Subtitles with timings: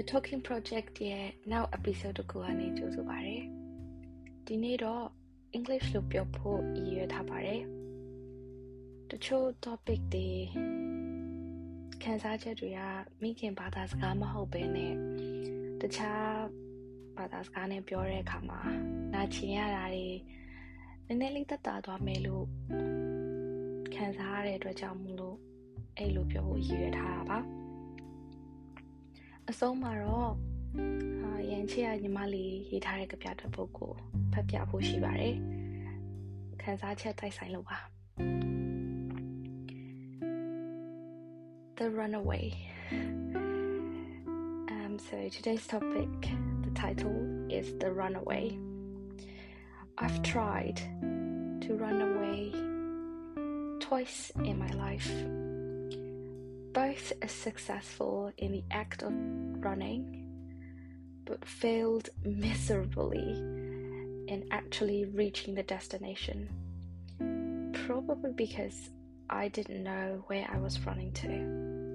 [0.00, 3.36] The Talking Project ရဲ့နောက် episode တစ်ခုကနေကြိုဆိုပါရစေ။
[4.46, 5.04] ဒီနေ့တော့
[5.56, 7.62] English လို့ပြောဖို့ရည်ရွယ်ထားပါတယ်။
[9.10, 10.28] တချို့ topic တွေ
[12.02, 12.80] ခန်းစားချက်တွေက
[13.22, 14.94] မိခင်ဘာသာစကားမဟုတ်ဘဲနဲ့
[15.80, 16.30] တခြား
[17.16, 18.60] ဘာသာစကားနဲ့ပြောတဲ့အခါမှာ
[19.14, 20.08] နာကျင်ရတာတွေ
[21.06, 22.46] နည်းနည်းလေးသက်သာသွားမယ်လို့
[23.94, 25.36] ခံစားရတဲ့အတွက်ကြောင့်မလို့
[25.96, 27.40] အဲ့လိုပြောဖို့ရည်ရွယ်ထားတာပါ။
[29.49, 30.33] အဆုံးမှာတော့
[31.23, 33.91] အာရန်ချစ်ရညီမလေးရေးထားတဲ့ကြပြတဲ့ပုတ်ကို
[34.33, 35.35] ဖတ်ပြဖို့ရှိပါတယ်
[36.61, 37.79] ခန်းစားချက်တိုက်ဆိုင်လို့ပါ
[41.77, 42.45] The Runaway
[44.75, 46.11] um so today's topic
[46.65, 47.17] the title
[47.57, 48.45] is The Runaway
[50.03, 50.77] I've tried
[51.63, 52.39] to run away
[53.79, 55.46] twice in my life both as
[57.26, 59.12] successful in the act of
[59.62, 60.24] running,
[61.24, 63.32] but failed miserably
[64.28, 66.48] in actually reaching the destination.
[67.86, 68.90] Probably because
[69.30, 71.88] I didn't know where I was running to.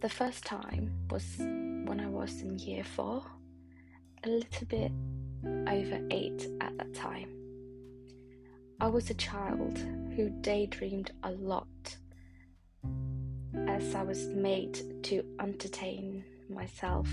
[0.00, 3.22] The first time was when I was in year four,
[4.24, 4.92] a little bit
[5.44, 7.28] over eight at that time.
[8.80, 9.78] I was a child
[10.16, 11.66] who daydreamed a lot
[13.54, 17.08] as I was made to entertain myself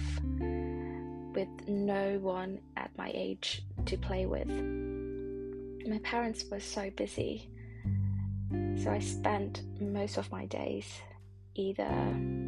[1.33, 4.47] with no one at my age to play with.
[5.87, 7.49] My parents were so busy,
[8.51, 10.85] so I spent most of my days
[11.55, 11.89] either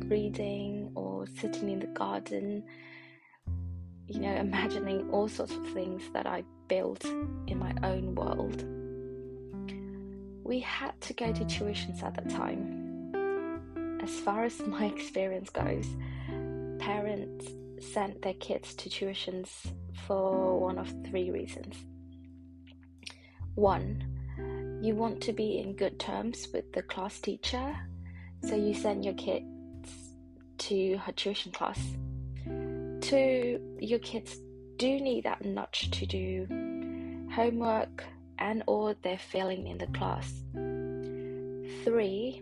[0.07, 2.63] reading or sitting in the garden,
[4.07, 8.63] you know, imagining all sorts of things that I built in my own world.
[10.43, 12.88] We had to go to tuitions at that time
[14.01, 15.87] as far as my experience goes,
[16.79, 17.47] parents
[17.79, 19.49] sent their kids to tuitions
[20.07, 21.75] for one of three reasons.
[23.55, 24.03] One,
[24.81, 27.75] you want to be in good terms with the class teacher,
[28.43, 29.45] so you send your kids
[30.59, 31.79] to her tuition class.
[33.01, 34.37] Two, your kids
[34.77, 36.47] do need that nudge to do
[37.33, 38.03] homework
[38.39, 40.31] and or they're failing in the class.
[41.83, 42.41] Three,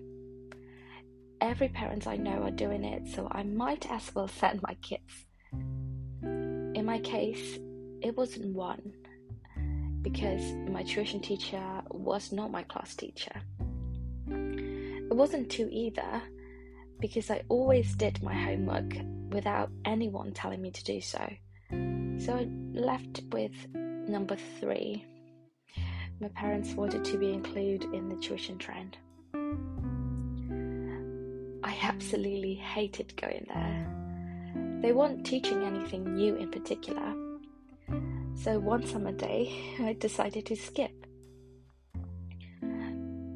[1.41, 5.25] every parent I know are doing it, so I might as well send my kids.
[6.21, 7.59] In my case,
[8.01, 8.93] it wasn't one
[10.01, 13.41] because my tuition teacher was not my class teacher.
[14.29, 16.21] It wasn't two either
[16.99, 18.93] because I always did my homework
[19.29, 21.19] without anyone telling me to do so.
[21.69, 25.05] So I left with number three.
[26.19, 28.97] My parents wanted to be included in the tuition trend
[31.81, 34.79] absolutely hated going there.
[34.81, 37.13] They weren't teaching anything new in particular.
[38.35, 40.91] So one summer day, I decided to skip.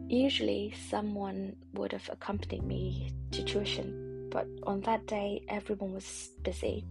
[0.08, 6.86] Usually, someone would have accompanied me to tuition, but on that day, everyone was busy.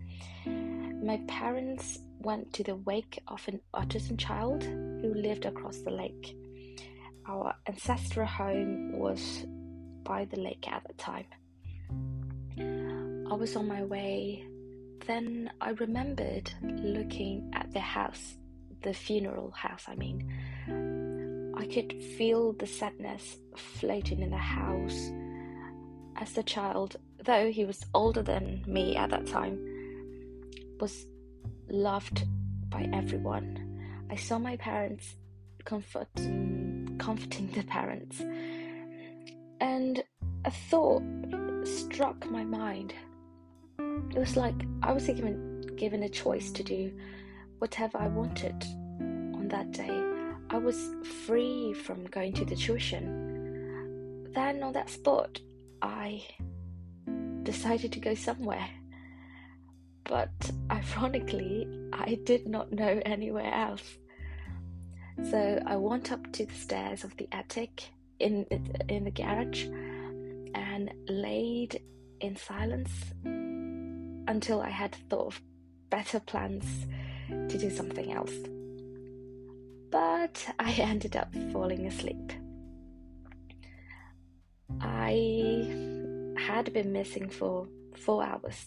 [0.47, 6.35] My parents went to the wake of an autism child who lived across the lake.
[7.27, 9.45] Our ancestral home was
[10.05, 11.27] by the lake at the time.
[13.31, 14.45] I was on my way.
[15.07, 18.37] Then I remembered looking at the house,
[18.83, 21.53] the funeral house, I mean.
[21.57, 25.11] I could feel the sadness floating in the house.
[26.17, 29.59] As the child, though he was older than me at that time,
[30.81, 31.07] was
[31.69, 32.27] loved
[32.69, 34.07] by everyone.
[34.11, 35.17] I saw my parents
[35.65, 38.21] comforting, comforting the parents,
[39.61, 40.03] and
[40.45, 41.03] a thought
[41.65, 42.95] struck my mind
[44.11, 46.93] it was like I was given given a choice to do
[47.59, 48.65] whatever I wanted
[49.01, 50.03] on that day.
[50.51, 50.77] I was
[51.27, 54.29] free from going to the tuition.
[54.35, 55.41] Then on that spot,
[55.81, 56.27] I
[57.45, 58.69] decided to go somewhere.
[60.05, 63.97] But ironically, I did not know anywhere else.
[65.31, 67.91] So I went up to the stairs of the attic
[68.21, 68.47] in
[68.89, 69.65] in the garage
[70.55, 71.81] and laid
[72.21, 72.91] in silence
[73.25, 75.41] until I had thought of
[75.91, 76.87] better plans
[77.29, 78.35] to do something else.
[79.91, 82.33] But I ended up falling asleep.
[84.81, 85.67] I
[86.39, 87.67] had been missing for
[87.97, 88.67] four hours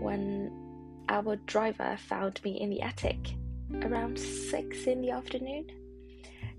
[0.00, 0.50] when
[1.08, 3.34] our driver found me in the attic
[3.82, 5.66] around six in the afternoon.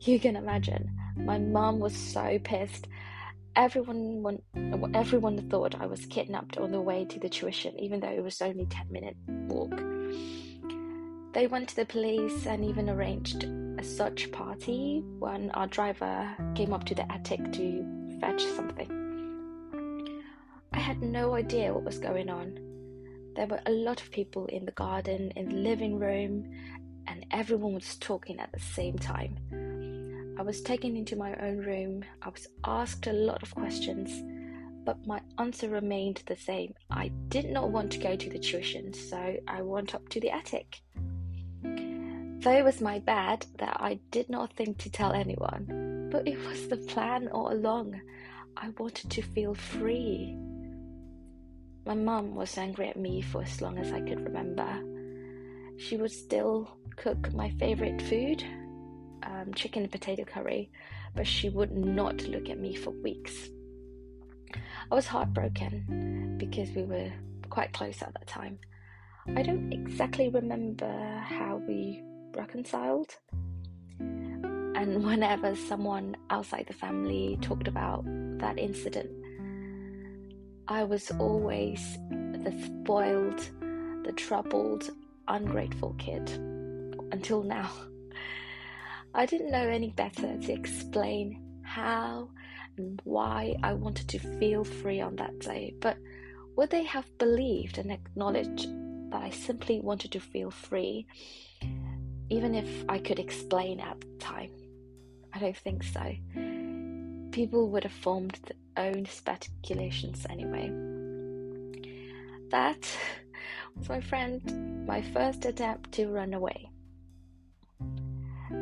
[0.02, 2.88] You can imagine, my mom was so pissed
[3.58, 4.40] everyone
[4.94, 8.42] everyone thought I was kidnapped on the way to the tuition, even though it was
[8.42, 9.82] only ten minute walk.
[11.34, 16.72] They went to the police and even arranged a search party when our driver came
[16.72, 18.94] up to the attic to fetch something.
[20.74, 22.60] I had no idea what was going on.
[23.36, 26.52] There were a lot of people in the garden, in the living room,
[27.08, 29.38] and everyone was talking at the same time.
[30.38, 32.06] I was taken into my own room.
[32.22, 34.22] I was asked a lot of questions,
[34.86, 36.76] but my answer remained the same.
[36.92, 40.30] I did not want to go to the tuition, so I went up to the
[40.30, 40.82] attic.
[41.64, 46.38] Though it was my bad that I did not think to tell anyone, but it
[46.48, 48.00] was the plan all along.
[48.56, 50.38] I wanted to feel free.
[51.84, 54.84] My mum was angry at me for as long as I could remember.
[55.78, 58.44] She would still cook my favorite food,
[59.28, 60.72] um, chicken and potato curry,
[61.16, 63.50] but she would not look at me for weeks.
[64.90, 67.12] I was heartbroken because we were
[67.50, 68.60] quite close at that time.
[69.36, 72.02] I don't exactly remember how we
[72.36, 73.16] reconciled.
[74.00, 78.06] And whenever someone outside the family talked about
[78.40, 79.10] that incident,
[80.70, 83.40] I was always the spoiled,
[84.06, 84.90] the troubled,
[85.28, 86.30] ungrateful kid
[87.12, 87.70] until now.
[89.18, 92.30] I didn't know any better to explain how
[92.78, 95.98] and why I wanted to feel free on that day, but
[96.56, 98.68] would they have believed and acknowledged
[99.10, 101.08] that I simply wanted to feel free,
[102.30, 104.52] even if I could explain at the time?
[105.34, 106.14] I don't think so.
[107.32, 110.70] People would have formed their own speculations anyway.
[112.52, 112.88] That
[113.76, 116.70] was my friend, my first attempt to run away.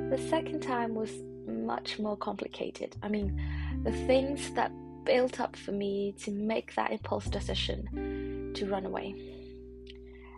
[0.10, 1.12] The second time was
[1.48, 2.96] much more complicated.
[3.02, 3.42] I mean,
[3.84, 4.72] the things that
[5.04, 9.16] built up for me to make that impulse decision to run away.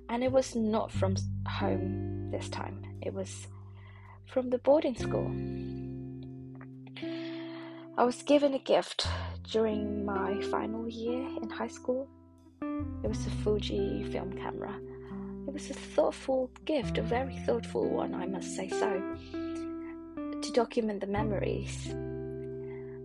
[0.09, 1.15] And it was not from
[1.47, 3.47] home this time, it was
[4.25, 5.31] from the boarding school.
[7.97, 9.07] I was given a gift
[9.51, 12.07] during my final year in high school.
[12.61, 14.79] It was a Fuji film camera.
[15.47, 19.17] It was a thoughtful gift, a very thoughtful one, I must say so
[20.57, 21.93] document the memories.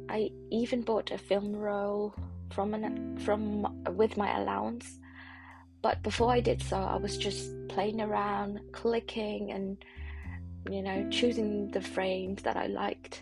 [0.08, 2.14] I even bought a film roll
[2.50, 4.98] from an, from with my allowance.
[5.82, 9.84] But before I did so, I was just playing around, clicking and
[10.70, 13.20] you know, choosing the frames that I liked.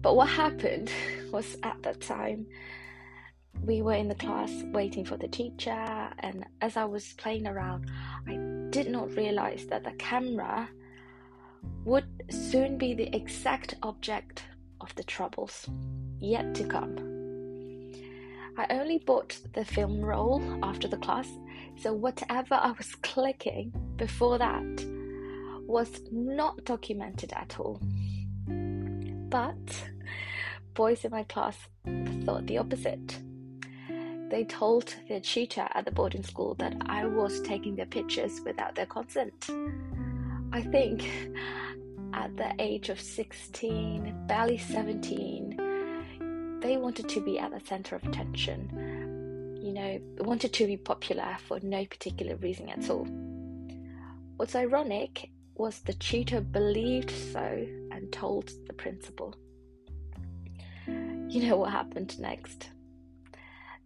[0.00, 0.90] But what happened
[1.30, 2.46] was at that time
[3.62, 7.90] we were in the class waiting for the teacher and as I was playing around,
[8.26, 8.34] I
[8.70, 10.70] did not realize that the camera
[11.84, 14.44] would soon be the exact object
[14.80, 15.68] of the troubles
[16.18, 16.96] yet to come.
[18.56, 21.28] I only bought the film roll after the class,
[21.76, 24.86] so whatever I was clicking before that
[25.66, 27.80] was not documented at all.
[28.46, 29.90] But
[30.74, 31.56] boys in my class
[32.24, 33.18] thought the opposite.
[34.30, 38.74] They told their tutor at the boarding school that I was taking their pictures without
[38.74, 39.50] their consent.
[40.54, 41.08] I think
[42.12, 48.04] at the age of 16, barely 17, they wanted to be at the center of
[48.04, 48.68] attention.
[49.62, 53.06] You know, wanted to be popular for no particular reason at all.
[54.36, 59.34] What's ironic was the tutor believed so and told the principal.
[60.86, 62.68] You know what happened next?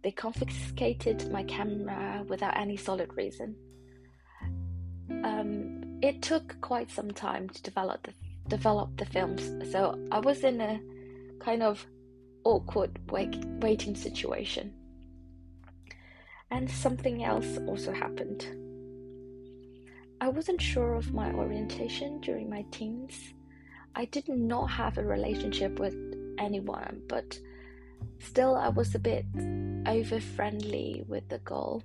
[0.03, 3.55] They confiscated my camera without any solid reason.
[5.23, 8.13] Um, it took quite some time to develop the
[8.47, 9.51] develop the films.
[9.71, 10.79] So I was in a
[11.39, 11.85] kind of
[12.43, 14.73] awkward wait, waiting situation.
[16.49, 18.47] And something else also happened.
[20.21, 23.33] I wasn't sure of my orientation during my teens.
[23.95, 25.95] I did not have a relationship with
[26.37, 27.37] anyone, but
[28.19, 29.25] still I was a bit
[29.85, 31.83] over friendly with the girl.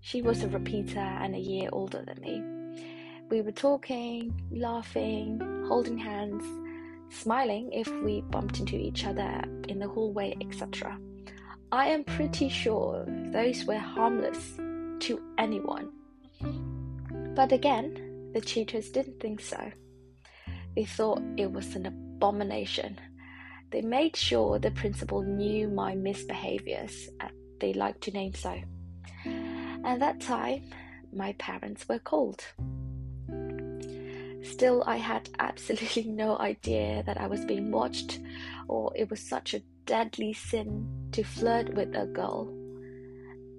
[0.00, 2.57] She was a repeater and a year older than me.
[3.30, 6.42] We were talking, laughing, holding hands,
[7.10, 10.98] smiling if we bumped into each other in the hallway, etc.
[11.70, 15.90] I am pretty sure those were harmless to anyone.
[17.34, 19.72] But again, the tutors didn't think so.
[20.74, 22.98] They thought it was an abomination.
[23.70, 27.30] They made sure the principal knew my misbehaviors, as
[27.60, 28.58] they liked to name so.
[29.84, 30.62] At that time,
[31.12, 32.42] my parents were called.
[34.50, 38.18] Still, I had absolutely no idea that I was being watched,
[38.66, 42.52] or it was such a deadly sin to flirt with a girl.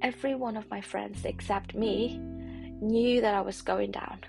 [0.02, 2.18] Every one of my friends, except me,
[2.82, 4.22] knew that I was going down.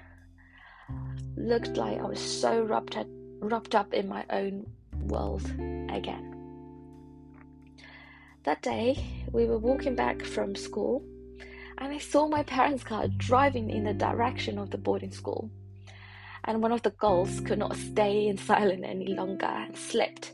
[1.37, 2.97] Looked like I was so wrapped,
[3.41, 5.45] wrapped up in my own world
[5.91, 6.27] again.
[8.45, 9.03] That day,
[9.33, 11.03] we were walking back from school,
[11.79, 15.51] and I saw my parents' car driving in the direction of the boarding school.
[16.45, 20.33] And one of the gulls could not stay in silence any longer and slipped,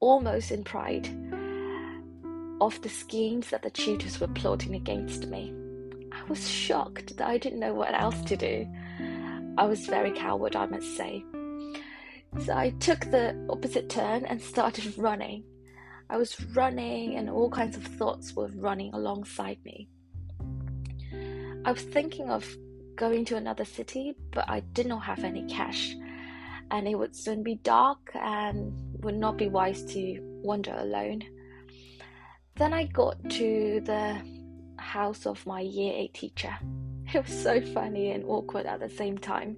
[0.00, 1.08] almost in pride,
[2.60, 5.54] of the schemes that the tutors were plotting against me.
[6.12, 8.66] I was shocked that I didn't know what else to do.
[9.56, 11.24] I was very coward, I must say.
[12.44, 15.44] So I took the opposite turn and started running.
[16.10, 19.88] I was running, and all kinds of thoughts were running alongside me.
[21.64, 22.46] I was thinking of
[22.98, 25.94] going to another city, but I did not have any cash,
[26.70, 28.72] and it would soon be dark and
[29.04, 31.22] would not be wise to wander alone.
[32.56, 34.20] Then I got to the
[34.76, 36.56] house of my year 8 teacher.
[37.14, 39.56] It was so funny and awkward at the same time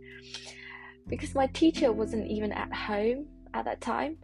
[1.08, 4.18] because my teacher wasn't even at home at that time.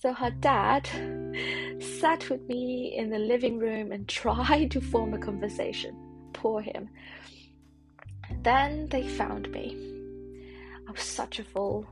[0.00, 0.86] So her dad
[2.00, 5.96] sat with me in the living room and tried to form a conversation.
[6.32, 6.88] Poor him.
[8.42, 9.76] Then they found me.
[10.88, 11.86] I was such a fool.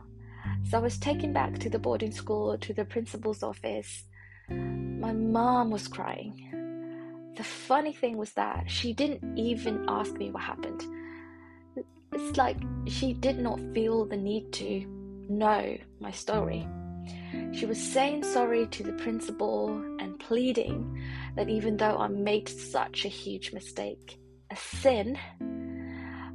[0.69, 4.05] So I was taken back to the boarding school to the principal's office.
[4.49, 7.33] My mom was crying.
[7.37, 10.83] The funny thing was that she didn't even ask me what happened.
[12.13, 14.85] It's like she did not feel the need to
[15.29, 16.67] know my story.
[17.53, 21.01] She was saying sorry to the principal and pleading
[21.37, 24.19] that even though I made such a huge mistake,
[24.51, 25.17] a sin,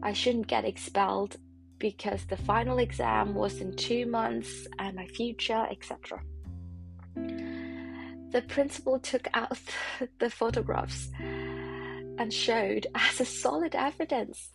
[0.06, 1.36] I shouldn't get expelled
[1.78, 6.22] because the final exam was in two months and my future, etc.
[7.16, 9.60] The principal took out
[10.20, 14.52] the photographs and showed as a solid evidence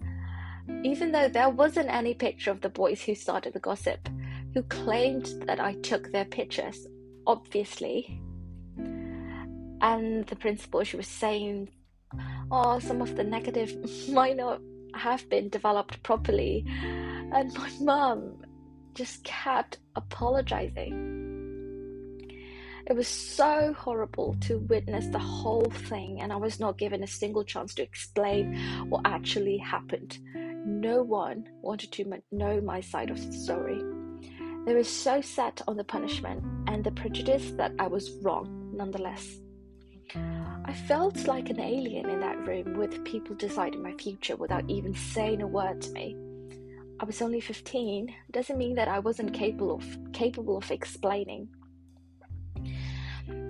[0.85, 4.09] even though there wasn't any picture of the boys who started the gossip,
[4.55, 6.87] who claimed that I took their pictures,
[7.27, 8.21] obviously.
[9.83, 11.69] And the principal, she was saying,
[12.51, 13.77] oh, some of the negative
[14.11, 14.61] might not
[14.95, 16.65] have been developed properly.
[17.33, 18.45] And my mum
[18.95, 21.17] just kept apologizing.
[22.87, 27.07] It was so horrible to witness the whole thing, and I was not given a
[27.07, 30.19] single chance to explain what actually happened
[30.65, 33.83] no one wanted to know my side of the story.
[34.67, 39.40] They were so set on the punishment and the prejudice that I was wrong nonetheless.
[40.15, 44.95] I felt like an alien in that room with people deciding my future without even
[44.95, 46.17] saying a word to me.
[47.01, 51.49] I was only 15 doesn't mean that I wasn't capable of capable of explaining.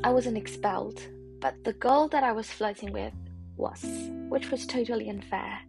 [0.05, 1.01] I wasn't expelled,
[1.41, 3.15] but the girl that I was flirting with
[3.57, 3.83] was,
[4.29, 5.61] which was totally unfair.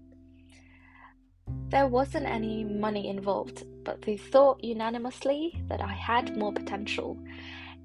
[1.69, 7.17] There wasn't any money involved, but they thought unanimously that I had more potential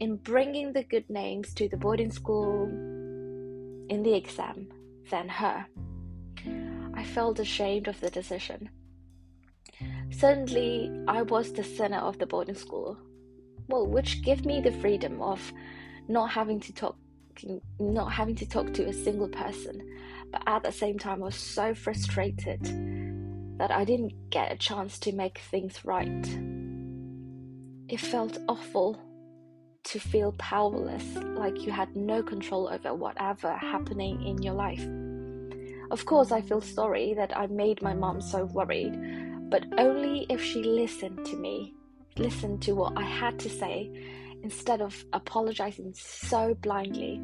[0.00, 2.70] in bringing the good names to the boarding school
[3.88, 4.68] in the exam
[5.10, 5.66] than her.
[6.94, 8.70] I felt ashamed of the decision.
[10.10, 12.96] Suddenly, I was the center of the boarding school,
[13.68, 15.52] well, which gave me the freedom of
[16.08, 16.96] not having to talk,
[17.78, 19.82] not having to talk to a single person.
[20.30, 22.64] But at the same time, I was so frustrated
[23.58, 26.26] that I didn't get a chance to make things right.
[27.88, 28.98] It felt awful
[29.86, 31.04] to feel powerless,
[31.36, 34.86] like you had no control over whatever happening in your life.
[35.90, 38.94] Of course, I feel sorry that I made my mom so worried,
[39.48, 41.74] but only if she listened to me,
[42.16, 43.90] listened to what I had to say,
[44.42, 47.20] instead of apologizing so blindly.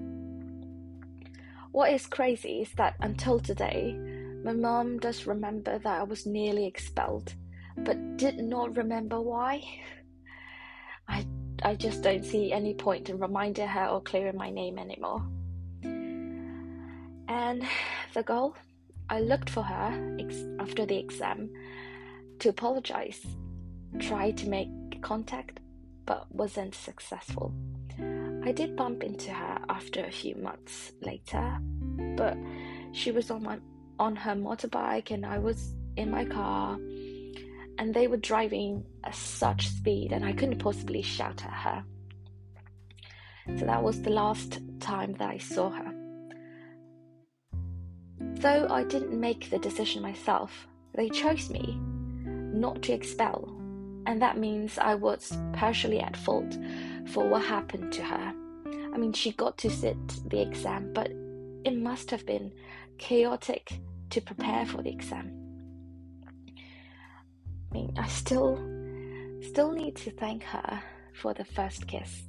[1.72, 3.96] What is crazy is that until today,
[4.44, 7.34] my mom does remember that I was nearly expelled,
[7.78, 9.62] but did not remember why.
[11.08, 11.26] I,
[11.64, 15.22] I just don't see any point in reminding her or clearing my name anymore.
[17.28, 17.62] And
[18.14, 18.56] the girl,
[19.08, 21.50] I looked for her ex- after the exam
[22.40, 23.24] to apologize,
[24.00, 24.68] tried to make
[25.02, 25.60] contact,
[26.04, 27.54] but wasn't successful.
[28.44, 31.58] I did bump into her after a few months later,
[32.16, 32.36] but
[32.92, 33.58] she was on my
[33.98, 36.78] on her motorbike and I was in my car
[37.78, 41.84] and they were driving at such speed and I couldn't possibly shout at her.
[43.58, 45.92] So that was the last time that I saw her.
[48.20, 51.78] Though I didn't make the decision myself, they chose me
[52.54, 53.48] not to expel,
[54.06, 56.56] and that means I was partially at fault
[57.08, 58.34] for what happened to her.
[58.94, 59.96] I mean, she got to sit
[60.28, 61.10] the exam, but
[61.64, 62.52] it must have been
[62.98, 65.41] chaotic to prepare for the exam
[67.72, 68.56] mean, I still
[69.42, 70.82] still need to thank her
[71.14, 72.22] for the first kiss.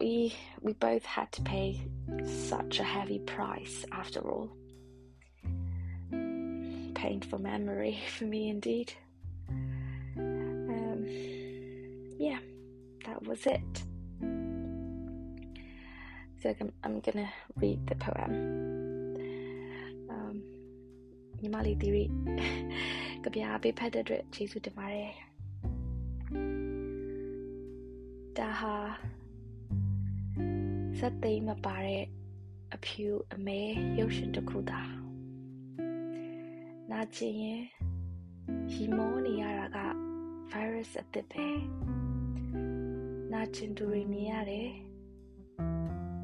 [0.00, 1.80] We we both had to pay
[2.24, 4.50] such a heavy price after all.
[6.94, 8.92] Painful memory for me indeed.
[10.16, 11.04] Um,
[12.18, 12.38] yeah,
[13.06, 13.84] that was it.
[16.42, 18.32] So I'm, I'm gonna read the poem.
[20.08, 20.42] Um,
[21.42, 22.08] Yamali Diri.
[23.22, 25.12] ကြပြပေးဖတ်တဲ့အတွက်ကျေးဇူးတင်ပါတယ်
[28.38, 28.74] ဒါဟာ
[30.98, 32.04] စက်သိမ်းမပါတဲ့
[32.74, 33.60] အဖြူအမဲ
[33.98, 34.80] ရုပ်ရှင်တစ်ခုသာ
[36.90, 37.62] နာကျင်ရင်
[38.72, 39.78] ရီမောနေရတာက
[40.50, 41.46] virus အသစ်ပဲ
[43.32, 44.70] နာကျင်သူတွေမြင်ရတယ်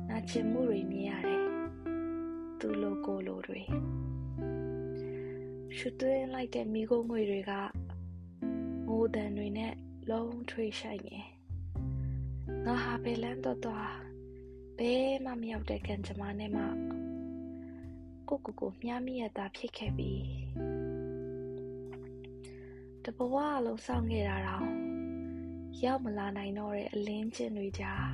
[0.09, 1.43] နာကျင်မှုတွေမြင်ရတယ်
[2.61, 3.61] သူလိုကိုလိုတွေ
[5.79, 7.53] ရှုသွင်းလိုက်တဲ့မိခိုးငွေတွေက
[8.87, 9.75] ငိုတန်တွေနဲ့
[10.11, 11.19] လုံးထွေးဆိုင်နေ
[12.67, 13.89] ငါဟာပဲလန်းတော့တော့
[14.79, 14.93] ဘဲ
[15.25, 16.65] မှမရောက်တဲ့ကံကြမ္မာနဲ့မှ
[18.29, 20.13] ကိုကိုကိုမြားမိရတာဖြစ်ခဲ့ပြီ
[23.05, 24.69] တဘဝအလုံးစောင့်ခဲ့တာတော့
[25.85, 28.09] ရောက်မလာနိုင်တော့တဲ့အလင်းကျင်တွေကြား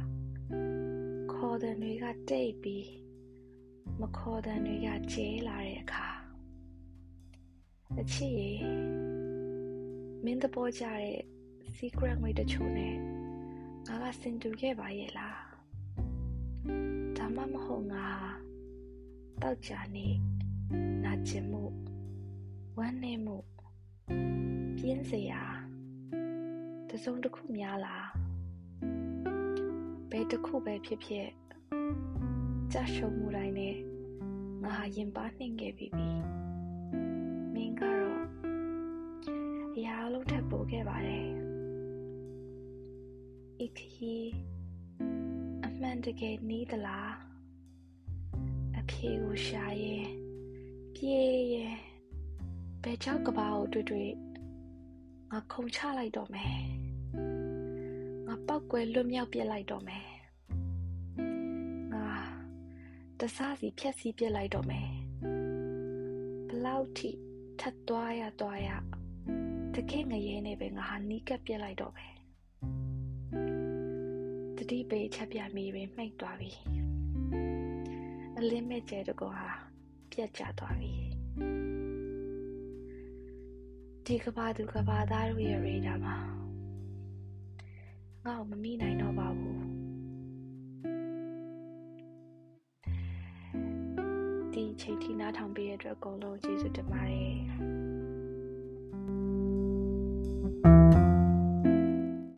[1.32, 2.88] ခေါ်တဲ့တွေကတိတ်ပြီး
[4.00, 6.09] မခေါ်တဲ့တွေကကျဲလာတဲ့အခါ
[7.98, 8.52] အချစ်ရေ
[10.24, 11.16] မင်းသဘောကျတဲ့
[11.76, 12.94] secret ငွေတချို့နဲ့
[13.86, 15.40] ငါကစင်တူခဲ့ပါရဲ့လား
[17.16, 18.06] ဒါမှမဟုတ်ငါ
[19.42, 20.08] တောက်ကြနေ
[21.04, 21.64] နာကျင်မှု
[22.78, 23.36] ဝမ်းနည်းမှု
[24.78, 25.42] ပြင်းစရာ
[26.90, 28.08] တစုံတစ်ခုများလား
[30.10, 31.28] ဘယ်တစ်ခုပဲဖြစ်ဖြစ်
[32.72, 33.76] ကြာရှုံးမှုတိုင်းနဲ့
[34.62, 36.20] ငါဟာရင်ပါနှင်ခဲ့ပြီးပြီမ
[37.64, 38.22] င်းကတော့
[39.74, 41.26] အရာအလုံးထပ်ပိုးခဲ့ပါတယ်
[43.64, 44.14] ဤခီ
[45.64, 47.12] အမှန်တကယ်နီးသလား
[48.78, 50.08] အဖြေကိုရှာရင်
[50.94, 51.76] ပြေးရင်
[52.82, 54.10] ဘယ်ကြောက်ကဘာကိုတွေ့တွေ့
[55.30, 56.54] ငါခုံချလိုက်တော့မယ်
[58.26, 60.06] ငါပောက်ကွယ်လွတ်မြောက်ပြစ်လိုက်တော့မယ်
[61.92, 62.08] ငါ
[63.18, 64.88] တစားစီဖြက်စီပြစ်လိုက်တော့မယ်
[66.48, 67.10] ဘလောက်ထိ
[67.60, 68.68] ထပ်သွားရသွားရ
[69.74, 72.14] တကယ်ငရဲနေပဲငါဟာနီးကပ်ပြစ်လိုက်တော့မယ်
[74.56, 76.50] တတိပေချက်ပြမိပင်မှိတ်သွားပြီ
[78.38, 79.50] အလင်းမဲ့ကျဲတကောဟာ
[80.12, 80.92] ပြက်ကျသွားပြီ
[84.06, 86.16] ဒီကဘာသူကဘာသားတို့ရဲ့ရေဒါမှာ
[88.24, 89.49] ငါ့ကိုမမိနိုင်တော့ပါဘူး
[94.80, 101.09] ချိန်ထိနားထောင်ပေးတဲ့အတွက်အကုန်လုံးကျေးဇူးတင်ပါတယ်